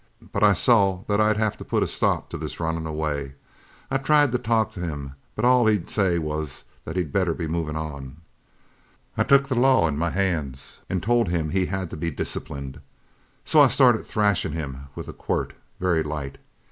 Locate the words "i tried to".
3.91-4.39